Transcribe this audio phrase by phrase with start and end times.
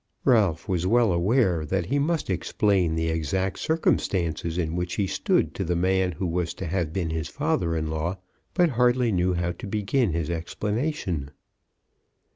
[0.25, 5.53] Ralph was well aware that he must explain the exact circumstances in which he stood
[5.53, 8.17] to the man who was to have been his father in law,
[8.55, 11.29] but hardly knew how to begin his explanation.